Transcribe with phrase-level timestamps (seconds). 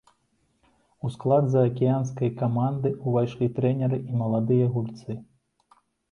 [1.07, 5.11] У склад заакіянскай каманды ўвайшлі трэнеры і маладыя гульцы.